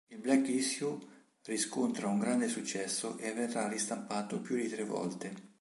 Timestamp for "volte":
4.83-5.35